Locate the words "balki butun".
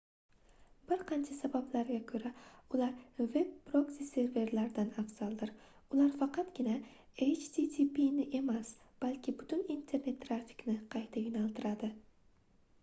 9.05-9.63